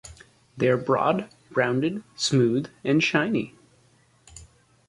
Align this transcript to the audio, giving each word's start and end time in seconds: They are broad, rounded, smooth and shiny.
They 0.57 0.67
are 0.67 0.77
broad, 0.77 1.29
rounded, 1.51 2.01
smooth 2.15 2.71
and 2.83 3.03
shiny. 3.03 3.53